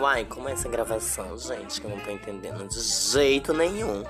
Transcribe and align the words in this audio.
Uai, 0.00 0.24
como 0.26 0.48
é 0.48 0.52
essa 0.52 0.68
gravação, 0.68 1.36
gente? 1.36 1.80
Que 1.80 1.86
eu 1.86 1.90
não 1.90 1.98
tô 1.98 2.10
entendendo 2.10 2.68
de 2.68 2.80
jeito 2.80 3.52
nenhum. 3.52 4.04